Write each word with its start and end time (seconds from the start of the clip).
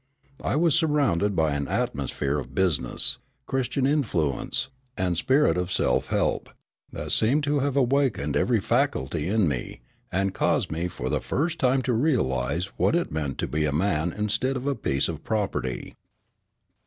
I 0.43 0.55
was 0.55 0.73
surrounded 0.73 1.35
by 1.35 1.53
an 1.53 1.67
atmosphere 1.67 2.39
of 2.39 2.55
business, 2.55 3.19
Christian 3.45 3.85
influence, 3.85 4.69
and 4.97 5.15
spirit 5.15 5.57
of 5.59 5.71
self 5.71 6.07
help, 6.07 6.49
that 6.91 7.11
seemed 7.11 7.43
to 7.43 7.59
have 7.59 7.77
awakened 7.77 8.35
every 8.35 8.59
faculty 8.59 9.27
in 9.29 9.47
me, 9.47 9.81
and 10.11 10.33
caused 10.33 10.71
me 10.71 10.87
for 10.87 11.07
the 11.11 11.21
first 11.21 11.59
time 11.59 11.83
to 11.83 11.93
realise 11.93 12.65
what 12.79 12.95
it 12.95 13.11
meant 13.11 13.37
to 13.37 13.47
be 13.47 13.65
a 13.65 13.71
man 13.71 14.11
instead 14.11 14.57
of 14.57 14.65
a 14.65 14.73
piece 14.73 15.07
of 15.07 15.23
property. 15.23 15.93